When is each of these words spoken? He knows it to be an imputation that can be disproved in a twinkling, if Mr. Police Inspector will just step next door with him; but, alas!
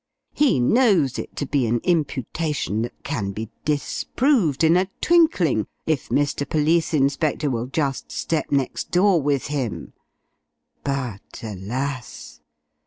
He 0.33 0.59
knows 0.59 1.19
it 1.19 1.35
to 1.35 1.45
be 1.45 1.67
an 1.67 1.79
imputation 1.83 2.81
that 2.81 3.03
can 3.03 3.33
be 3.33 3.51
disproved 3.65 4.63
in 4.63 4.75
a 4.75 4.89
twinkling, 4.99 5.67
if 5.85 6.09
Mr. 6.09 6.49
Police 6.49 6.91
Inspector 6.91 7.47
will 7.51 7.67
just 7.67 8.11
step 8.11 8.51
next 8.51 8.89
door 8.89 9.21
with 9.21 9.45
him; 9.45 9.93
but, 10.83 11.43
alas! 11.43 12.41